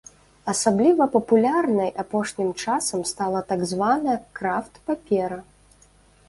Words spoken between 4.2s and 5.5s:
крафт-папера.